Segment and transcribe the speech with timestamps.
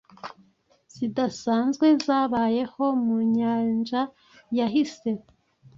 [0.95, 5.11] zidasanzwe zabayeho mu nyanjayahise